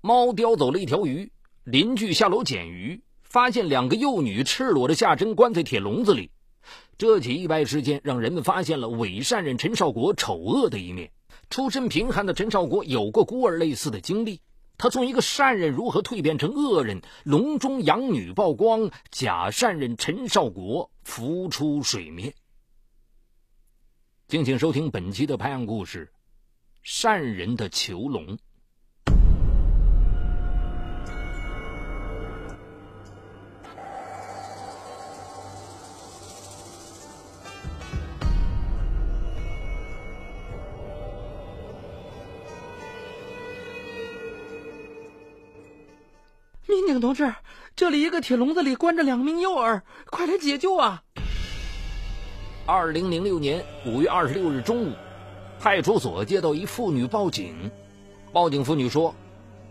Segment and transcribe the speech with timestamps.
[0.00, 1.32] 猫叼走了一条鱼，
[1.64, 6.30] 邻居下楼捡鱼，发现两个幼女赤裸着下身关在铁笼子里。
[6.96, 11.10] 这起意外事件让人们发现了伪善人陈少国丑恶的一面。
[11.50, 14.40] 出身贫寒的陈少国有过孤儿类似的经历，
[14.76, 22.34] 他从一个善人如何蜕变成恶人，笼中养女曝光，假善人陈少国浮出水面。
[24.28, 26.12] 敬请收听本期的拍案故事：
[26.82, 28.38] 善人的囚笼。
[47.00, 47.34] 同志，
[47.74, 51.02] 这里一个铁笼子里关着两名幼儿，快来解救啊！
[52.66, 54.92] 二零零六年五月二十六日中午，
[55.58, 57.70] 派出所接到一妇女报警。
[58.30, 59.14] 报警妇女说，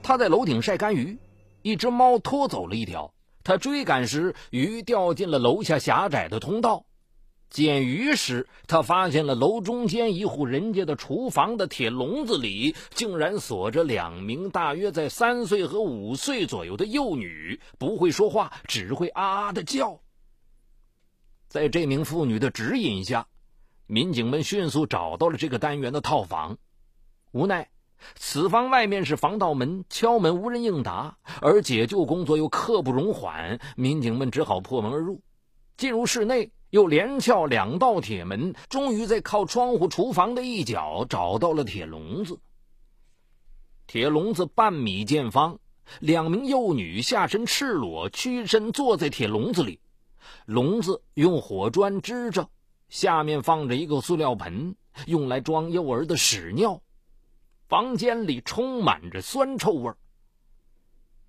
[0.01, 1.19] 她在楼顶晒干鱼，
[1.61, 3.13] 一只猫拖走了一条。
[3.43, 6.86] 她追赶时，鱼掉进了楼下狭窄的通道。
[7.49, 20.01] 捡鱼时，他发现了楼中间一户人家的厨房的铁笼子里，竟然锁着两名大约在三岁和五岁左右的幼女，不会说话，只会啊啊的叫。
[21.47, 23.27] 在这名妇女的指引下，
[23.87, 26.57] 民警们迅速找到了这个单元的套房。
[27.31, 27.69] 无奈，
[28.15, 35.21] 此房外面是防盗门，敲门无人应答，而解救工作又刻不容缓，民警们只好破门而入，
[35.77, 36.51] 进入室内。
[36.69, 42.39] 又连撬两道铁门，终于在靠窗户厨房的一角找到了铁笼子。
[43.85, 45.59] 铁笼子半米见方，
[46.01, 49.79] 两名幼女下身赤裸，屈身坐在铁笼子里。
[50.45, 52.49] 笼子用火砖支着，
[52.89, 56.81] 下面放着一个塑料盆，用来装幼儿的屎尿。
[57.69, 59.97] 房间里充满着酸臭味儿。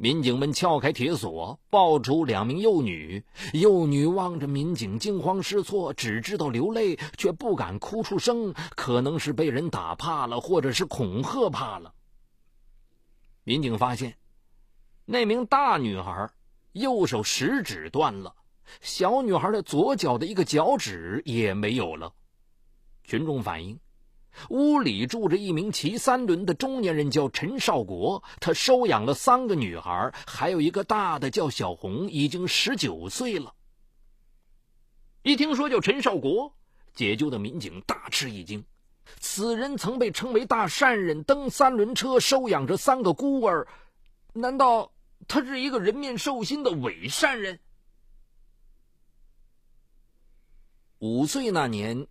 [0.01, 3.25] 民警们撬开铁锁，抱出两名幼女。
[3.53, 8.55] 幼女望着民警，惊慌失措，只知道流泪，却不敢哭出声。
[8.77, 11.93] 可能是被人打怕了，或者是恐吓怕了。
[13.43, 14.17] 民警发现，
[15.05, 16.31] 那名大女孩
[16.71, 18.33] 右手食指断了，
[18.81, 22.13] 小女孩的左脚的一个脚趾也没有了。
[23.03, 23.81] 群众反映。
[24.51, 28.23] 屋里住着一名骑三轮的中年人，叫陈少国。
[28.41, 33.55] 他收养了三个女孩，还有一个大的叫小红，已经十九岁了。
[35.23, 36.55] 一听说叫陈少国，
[36.95, 38.65] 解救的民警大吃一惊。
[39.21, 43.67] 此人曾被称为大善人，蹬三轮车收养着三个孤儿。
[44.33, 44.93] 难道
[45.27, 47.59] 他是一个人面兽心的伪善人？
[50.99, 52.07] 五岁那年。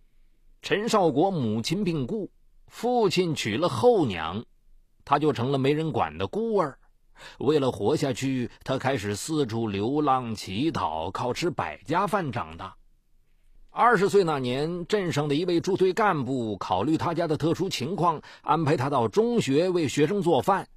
[0.60, 2.30] 陈少国母亲病故，
[2.66, 4.44] 父亲娶了后娘，
[5.04, 6.78] 他就成了没人管的孤儿。
[7.38, 12.74] 为了活下去，他开始四处流浪乞讨，靠吃百家饭长大。
[13.70, 20.68] 二十岁那年，镇上的一位驻队干部考虑他家的特殊情况，安排他到中学为学生做饭。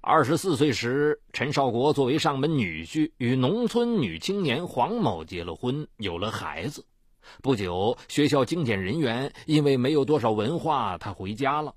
[0.00, 6.84] 二十四岁时，陈少国作为上门女婿，与农村女青年黄某结了婚，有了孩子。
[7.42, 11.74] 不久，学校精简人员因为没有多少文化，他回家了。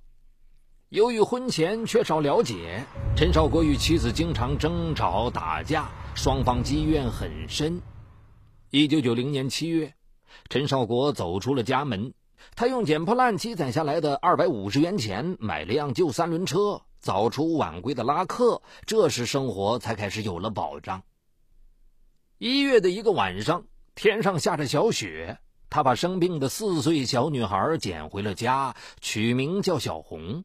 [0.89, 2.83] 由于婚前缺少了解，
[3.15, 7.81] 陈少国与妻子经常争吵打架，双方积怨很深。
[8.71, 9.93] 一九九零年七月，
[10.49, 12.13] 陈少国走出了家门，
[12.55, 21.03] 他用捡破烂积攒下来的二百五十元钱买了辆旧三轮车，早出晚归的拉客，这时生活才开始有了保障。
[22.39, 23.65] 一月的一个晚上。
[23.95, 25.39] 天上下着小雪，
[25.69, 30.43] 他把生病的四岁小女孩捡回了家，取名叫小红。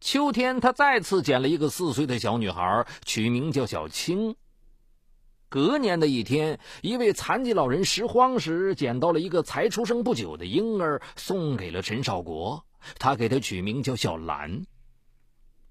[0.00, 4.36] 秋天，他再次捡了一个四岁的小女孩，取名叫小青。
[5.48, 12.64] 隔年的一天，一位残疾老人拾荒时捡到了一个才出生不久的婴儿，送给了陈少国，
[12.98, 14.66] 他给他取名叫小兰。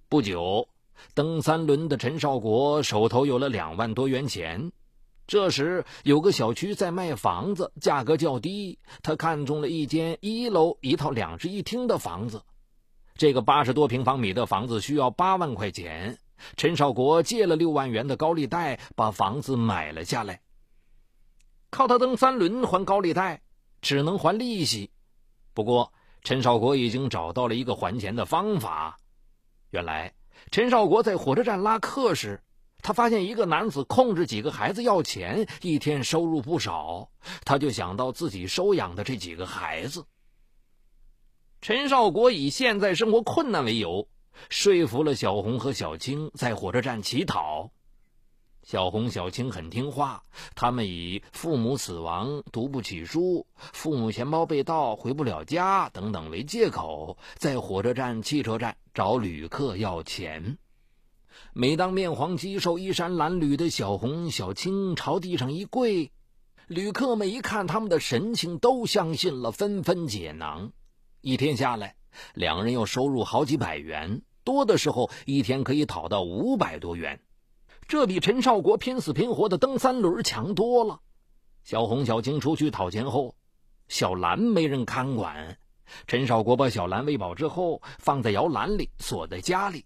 [0.07, 0.67] 不久，
[1.15, 4.71] 蹬三轮的陈少国手头有了两万多元钱。
[5.31, 8.77] 这时，有个小区在卖房子，价格较低。
[9.01, 12.43] 他看中了一间一楼一套两室一厅的房子。
[13.15, 16.17] 这个八十多平方米的房子需要八万块钱。
[16.57, 20.41] 陈少国借了六万元的高利贷，把房子买了下来。
[21.69, 23.41] 靠他蹬三轮还高利贷，
[23.81, 24.91] 只能还利息。
[25.53, 25.93] 不过，
[26.25, 28.97] 陈少国已经找到了一个还钱的方法。
[29.69, 30.13] 原来，
[30.51, 32.41] 陈少国在火车站拉客时。
[32.81, 37.09] 他发现一个男子控制几个孩子要钱，一天收入不少，
[37.45, 40.05] 他就想到自己收养的这几个孩子。
[41.61, 44.07] 陈少国以现在生活困难为由，
[44.49, 47.71] 说服了小红和小青在火车站乞讨。
[48.63, 50.21] 小红、小青很听话，
[50.53, 60.59] 他们以父母死亡、读不起书、父母钱包被盗、回不了家等等为借口，在火车站、汽车站找旅客要钱。
[61.53, 66.11] 每当面黄肌瘦、衣衫褴褛的小红、小青朝地上一跪，
[66.67, 70.71] 旅客们一看他们的神情，都相信了，纷纷解囊。
[71.21, 71.95] 一天下来，
[72.33, 77.19] 两人又收入好几百元，多的时候一天可以讨到五百多元。
[77.87, 81.01] 这比陈少国拼死拼活的蹬三轮强多了。
[81.63, 83.35] 小红、小青出去讨钱后，
[83.89, 85.57] 小兰没人看管。
[86.07, 89.85] 陈少国把小兰喂饱之后，放在摇篮里锁在家里。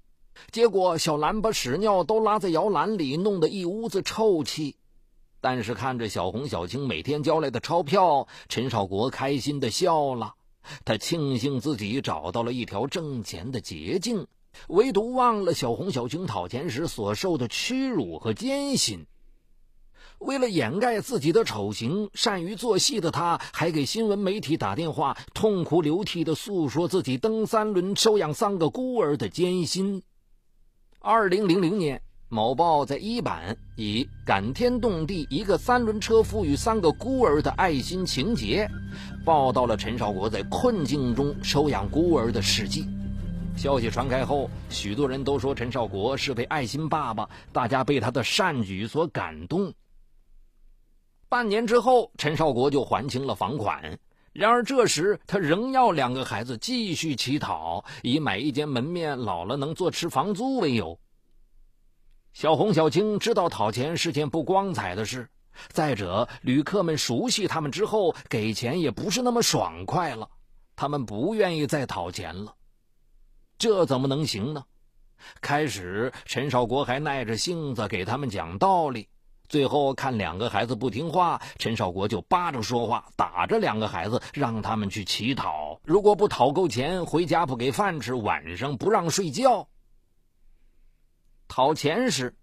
[0.51, 4.75] 结果小兰把屎尿都拉在摇篮里，弄得一屋子臭气。
[5.41, 10.33] 但是看着小红、小青每天交来的钞票，陈少国开心的笑了。
[10.83, 14.27] 他庆幸自己找到了一条挣钱的捷径。
[14.69, 19.05] 唯独忘了小红、小青讨钱时所受的屈辱和艰辛。
[20.17, 30.03] 为了掩盖自己的丑行，善于做戏的他，还给新闻媒体打电话，痛哭流涕地诉说自己蹬三轮收养三个孤儿的艰辛。
[31.05, 38.67] 二零零零年，某报在一版以感天动地一个三轮车赋予三个孤儿的爱心情节，
[39.23, 42.87] 报道了陈少国在困境中收养孤儿的事迹。
[43.55, 49.71] 消息传开后，许多人都说陈少国是位爱心爸爸，大家被他的善举所感动。
[51.29, 53.95] 半年之后，陈少国就还清了房款。
[54.35, 60.99] 然而这时他仍要两个孩子继续乞讨，以买一间门面老了能坐吃房租为由。
[62.33, 65.29] 小红、小青知道讨钱是件不光彩的事，
[65.69, 70.29] 再者旅客们熟悉他们之后，给钱也不是那么爽快了，
[70.75, 72.53] 他们不愿意再讨钱了。
[73.57, 74.65] 这怎么能行呢？
[75.39, 79.07] 开始，陈少国还耐着性子给他们讲道理，
[79.47, 85.80] 最后看两个孩子不听话，陈少国就扒着说话，打着两个孩子，让他们去乞讨。
[85.83, 89.68] 如果不讨够钱，回家不给饭吃，晚上不让睡觉。
[91.47, 92.36] 讨钱时，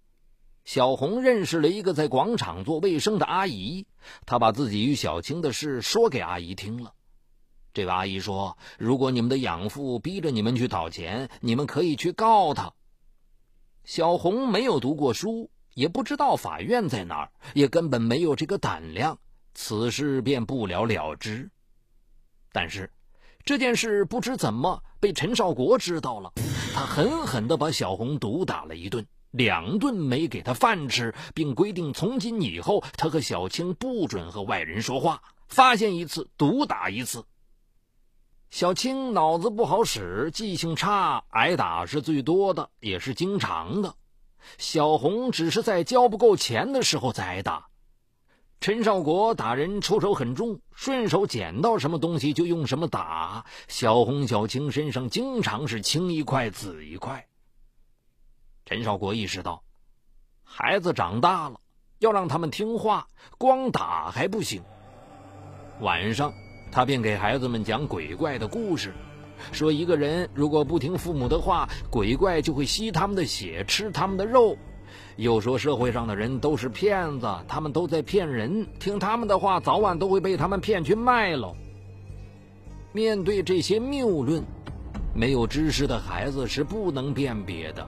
[0.63, 3.85] 小红认识了一个在广场做卫生的阿姨，
[4.25, 6.93] 她把自己与小青的事说给阿姨听了。
[7.73, 12.73] 这位阿姨说：“如果你们的养父逼着你们去讨钱，你们可以去告他。”
[13.83, 19.17] 小红没有读过书，也不知道法院在哪儿，也根本没有这个胆量，
[19.53, 21.49] 此事便不了了之。
[22.51, 22.91] 但是，
[23.43, 26.31] 这件事不知怎么被陈少国知道了，
[26.73, 37.25] 他狠狠地把小红毒打了一顿，两顿没给他饭吃，并规定从今以后他和小青不准和外人说话，发现一次毒打一次。
[38.51, 43.95] 小青脑子不好使，记性差，挨打是最多的，也是经常的。
[44.57, 47.67] 小红只是在交不够钱的时候才挨打。
[48.59, 53.45] 陈少国打人出手很重，顺手捡到什么东西就用什么打。
[53.67, 57.25] 小红、小青身上经常是青一块紫一块。
[58.65, 59.63] 陈少国意识到，
[60.43, 61.59] 孩子长大了，
[61.99, 63.07] 要让他们听话，
[63.37, 64.63] 光打还不行。
[65.81, 66.33] 晚上。
[66.71, 68.95] 他便给孩子们讲鬼怪的故事，
[69.51, 74.57] 说一个人如果不听父母的话，鬼怪就会吸他们的血，吃他们的肉。
[75.17, 81.55] 又说社会上的人都是骗子，他们都在骗人，听他们的话，早晚都会被他们骗去卖喽。
[82.91, 84.43] 面对这些谬论，
[85.13, 87.87] 没有知识的孩子是不能辨别的，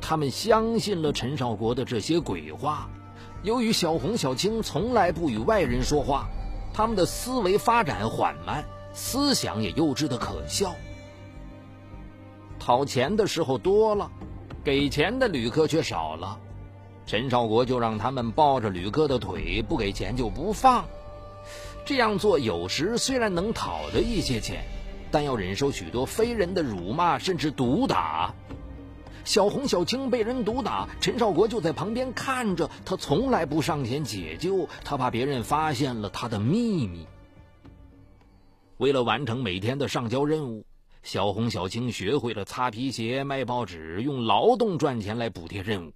[0.00, 2.90] 他们相信了陈少国的这些鬼话。
[3.42, 6.28] 由于小红、小青从来不与外人说话。
[6.70, 10.76] 他们的思维发展缓慢，思想也幼稚的可笑。
[12.68, 14.10] 讨钱的时候多了，
[14.62, 16.38] 给钱的旅客却少了。
[17.06, 20.84] 陈少国就让他们抱着旅客的腿，不给钱就不放。
[21.86, 24.66] 这样做有时虽然能讨得一些钱，
[25.10, 28.34] 但要忍受许多非人的辱骂，甚至毒打。
[29.24, 37.06] 小红、小青被人毒打，陈少国就在旁边看着，他从来不上前解救，他怕别人发现了他的秘密。
[38.76, 40.66] 为了完成每天的上交任务，
[41.08, 45.94] 小红、小青学会了擦皮鞋、卖报纸，用劳动赚钱来补贴任务。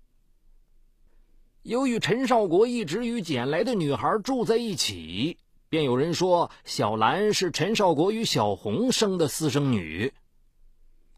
[1.64, 5.37] 由于陈少国一直与捡来的女孩住在一起，
[5.69, 10.11] 便有人说小兰是陈少国与小红生的私生女。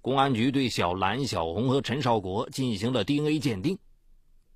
[0.01, 3.79] 公安局对小兰、小红和陈少国进行了 DNA 鉴定，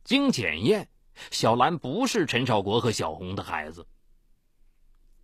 [0.03, 0.89] 经检验，
[1.31, 3.87] 小兰不是陈少国和小红的孩子。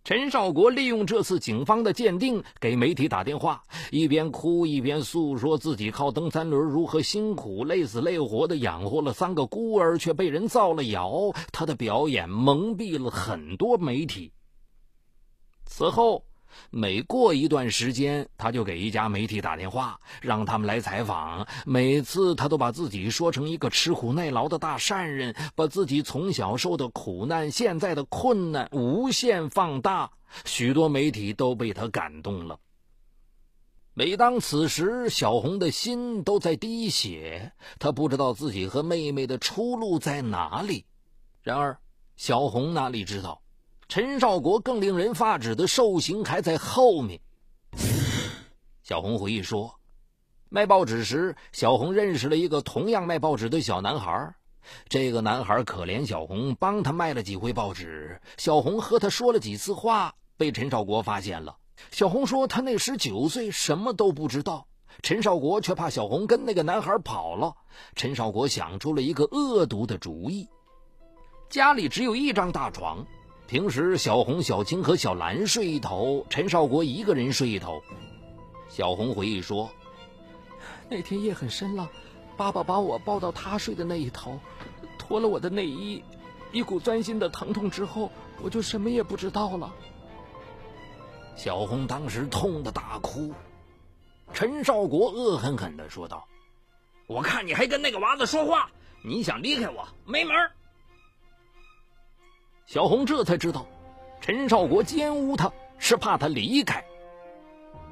[0.05, 11.31] 陈少国利用这次警方的鉴定，给媒体打电话，一边哭一边诉说自己靠蹬三轮如何辛苦、累死累活的养活了三个孤儿，却被人造了谣。
[11.51, 14.31] 他的表演蒙蔽了很多媒体。
[15.65, 16.23] 此后，
[16.69, 21.47] 每过一段时间，他就给一家媒体打电话，让他们来采访。
[21.65, 30.11] 每次他都把自己说成一个吃苦耐劳的大善人，把自己从小受的苦难、现在的困难无限放大。
[30.43, 32.59] 许多媒体都被他感动了。
[33.93, 40.85] 每当此时，小红的心都在滴血，她不知道自己和妹妹的出路在哪里。
[41.41, 41.79] 然而，
[42.17, 43.41] 小红哪里知道？
[43.87, 47.21] 陈少国更令人发指的受刑还在后面。
[48.83, 49.79] 小红回忆说，
[50.49, 54.35] 卖报纸时，小红认识了一个同样卖报纸的小男孩。
[54.89, 58.19] 这个男孩可怜小红，帮他卖了几回报纸。
[58.37, 61.57] 小红和他说了几次话，被陈少国发现了。
[61.91, 64.67] 小红说，他那时九岁，什么都不知道。
[65.03, 67.53] 陈少国却怕小红跟那个男孩跑了。
[67.95, 70.47] 陈少国想出了一个恶毒的主意：
[71.49, 73.05] 家里只有一张大床。
[73.47, 77.83] 平时，小红、小青和小兰睡一头，陈少国一个人睡一头。
[78.69, 79.69] 小红回忆说
[80.89, 81.87] ：“那天夜很深了，
[82.35, 84.39] 爸爸把我抱到他睡的那一头，
[84.97, 86.03] 脱了我的内衣，
[86.51, 88.11] 一股钻心的疼痛之后，
[88.41, 89.71] 我就什么也不知道了。”
[91.37, 93.31] 小红当时痛得大哭。
[94.33, 96.27] 陈少国恶狠狠地说道
[97.05, 98.71] ：“我看你还跟那个娃子说话，
[99.03, 100.35] 你想离开我，没门！”
[102.65, 103.65] 小红这才知道，
[104.19, 106.83] 陈少国奸污她是怕她离开。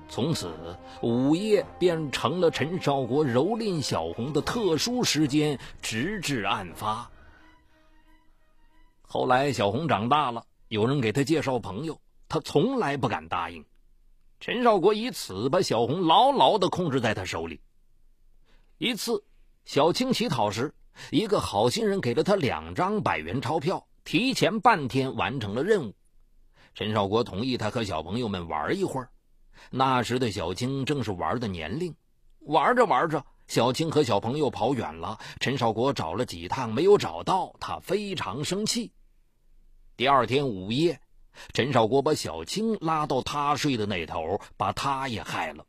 [0.09, 7.09] 从此，午夜变成了陈少国蹂躏小红的特殊时间，直至案发。
[9.01, 13.63] 后来，小红长大了，有人给她介绍朋友，她从来不敢答应。
[14.39, 17.61] 陈少国以此把小红牢牢的控制在他手里。
[18.77, 19.23] 一次，
[19.65, 20.73] 小青乞讨时，
[21.11, 23.87] 一个好心人给了他两张百元钞票。
[24.03, 25.93] 提前半天完成了任务，
[26.75, 29.09] 陈少国同意他和小朋友们玩一会儿。
[29.69, 31.95] 那时的小青正是玩的年龄，
[32.39, 35.19] 玩着玩着，小青和小朋友跑远了。
[35.39, 38.91] 陈少国找了几趟没有找到，他非常生气。
[39.95, 40.99] 第二天午夜，
[41.53, 45.65] 陈少国把小青拉到他睡的那头，把他也害了。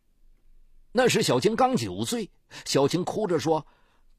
[0.91, 2.31] 那时小青刚九岁，
[2.64, 3.67] 小青哭着说：“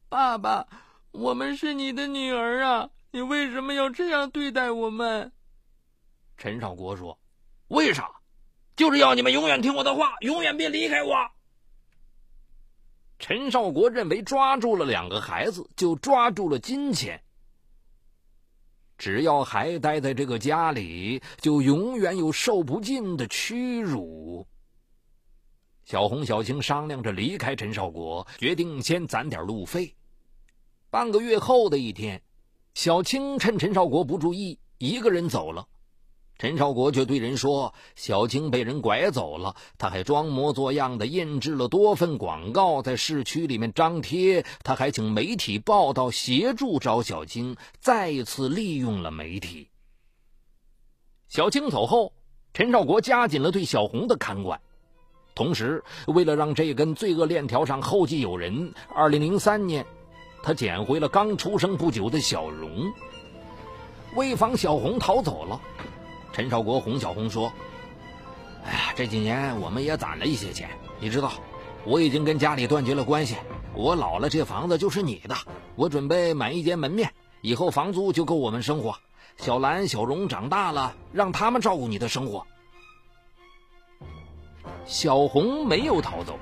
[0.07, 0.67] 爸爸，
[1.11, 5.31] 我们是你的女儿啊。”你为什么要这样对待我们？
[6.35, 7.17] 陈少国说
[7.69, 8.11] ：“为啥？
[8.75, 11.15] 就是要你们永远听我的话，永远别离开我。”
[13.17, 17.23] 陈少国认为抓住了两个孩子，就抓住了金钱。
[18.97, 24.45] 只要还待在这个家里，就永远有受不尽的屈辱。
[25.85, 29.95] 小红、小青商量着离开陈少国，决定先攒点路费。
[30.89, 32.21] 半个月后的一天。
[32.75, 35.65] 小青趁陈少国不注意，一个人走了。
[36.37, 44.45] 陈少国却对人说：“小青被人拐走了。”他还装模作样的印制了多份广告，在市区里面张贴。
[44.61, 49.69] 他还请媒体报道，协助找小青，再次利用了媒体。
[51.29, 52.11] 小青走后，
[52.53, 54.59] 陈少国加紧了对小红的看管，
[55.33, 59.85] 同时为了让这根罪恶链条上后继有人，二零零三年。
[60.45, 62.93] 他捡回了刚出生不久的小荣，
[64.13, 65.59] 为防小红逃走了，
[66.31, 67.51] 陈少国哄小红说
[68.63, 71.31] ：“哎呀，这几年我们也攒了一些钱，你知道，
[71.83, 73.37] 我已经跟家里断绝了关系。
[73.73, 75.35] 我老了，这房子就是你的。
[75.75, 77.11] 我准备买一间门面，
[77.41, 78.95] 以后房租就够我们生活。
[79.37, 82.45] 小兰、小荣长大了，让他们照顾你的生活。”
[84.85, 86.37] 小红没有逃走，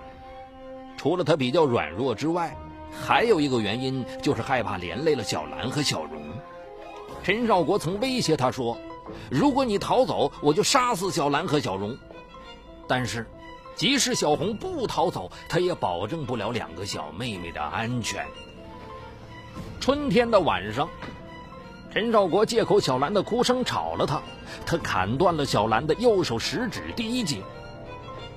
[0.98, 2.54] 除了她比较软弱之外。
[3.02, 6.22] 还有一个原因就是害怕连累了小兰和小荣。
[7.24, 8.78] 陈少国曾威胁他说
[9.32, 11.98] ：“如果你逃走，我就杀死小兰和小荣。”
[12.88, 13.26] 但是，
[13.76, 18.26] 即使小红不逃走，他也保证不了两个小妹妹的安全。
[19.80, 20.90] 春天的晚上，
[21.94, 24.22] 陈少国借口小兰的哭声吵了他，
[24.66, 27.42] 他砍断了小兰的右手食指第一节。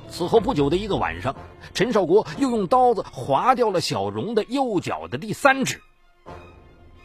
[0.08, 1.34] 此后不久的一个晚上，
[1.76, 5.82] 陈少国又用刀子划掉了小荣的右脚的第三指。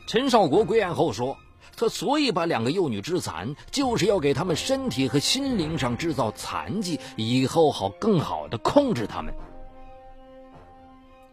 [0.08, 1.36] 陈少国归案后说
[1.76, 9.34] ：“他所以把两个幼女致残，就是要给他们身体和心灵上制造残疾，以后好更好的控制他们。”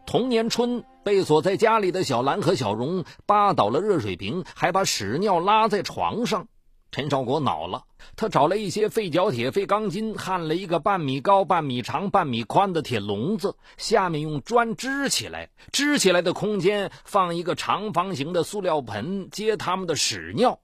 [0.05, 6.49] 同年春，被锁在家里的小兰和小荣扒倒了热水瓶，还把屎尿拉在床上。
[6.91, 7.85] 陈少国恼了，
[8.17, 15.51] 他找来一些废角铁、废钢筋，焊了一个半米高、半米长、半米宽的铁笼子，下面用砖支起来。
[15.71, 20.59] 支起来的空间放一个长方形的塑料盆，接他们的屎尿。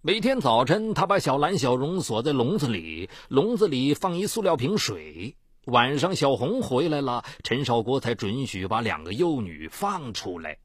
[0.00, 5.34] 每天早晨，他把小兰、小荣锁在笼子里，笼子里放一塑料瓶水。
[5.64, 10.58] 晚上，小红回来了，陈少国才准许把两个幼女放出来。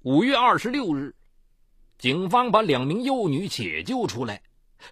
[0.00, 1.14] 五月二十六日。
[2.02, 4.42] 警方把两名幼女解救出来，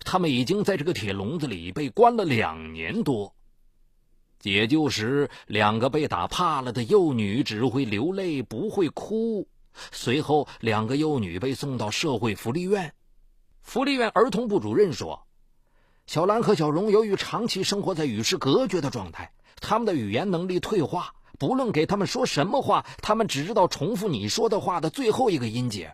[0.04, 3.34] 他们已经在这个铁笼子里被关了两年多。
[4.38, 9.48] 解救时，两个被打怕了的幼女只会流泪，不会哭。
[9.90, 12.94] 随后，两个幼女被送到社会福利院。
[13.60, 15.26] 福利院儿童部主任说
[16.06, 21.12] ：“小兰和小荣由于长期生活在与世隔绝的状态，他们的语言能力退化。
[21.40, 25.92] 不论给他们说什么话，他们只知道重复你说的话的最后一个音节。”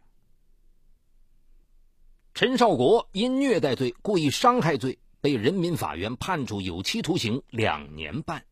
[2.36, 8.44] 陈少国因虐待罪、故意伤害罪被人民法院判处有期徒刑两年半。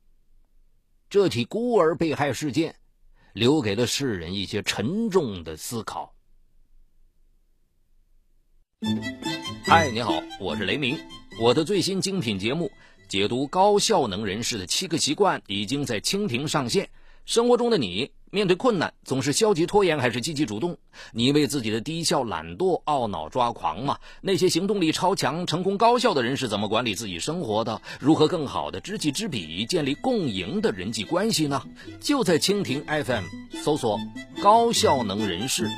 [1.11, 2.75] 这起孤儿被害事件，
[3.35, 6.15] 留给了世人一些沉重的思考。
[9.67, 10.99] 嗨，你好，我是雷鸣，
[11.39, 12.73] 我的最新精品节目
[13.07, 16.89] 解读高效能人士的七个习惯已经在蜻蜓上线。
[17.27, 18.11] 生活中的你。
[18.35, 20.77] 面对困难，总是消极拖延还是积极主动？
[21.13, 23.97] 你为自己的低效懒惰懊恼抓狂吗？
[24.21, 27.81] 那些行动力超强、成功高效的人是怎么管理自己生活的？
[28.01, 31.63] 如何更好的知己知彼，建立共赢的人际关系呢？
[32.01, 33.23] 就在蜻蜓 FM
[33.63, 34.01] 搜索
[34.43, 35.71] “高效能人士”，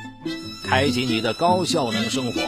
[0.65, 2.41] 开启你的高效能生活。